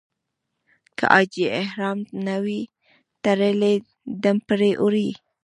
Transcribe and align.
که 0.97 1.05
حاجي 1.13 1.45
احرام 1.61 1.99
نه 2.25 2.35
وي 2.43 2.61
تړلی 3.23 3.75
دم 4.23 4.37
پرې 4.47 4.69
اوړي. 4.81 5.09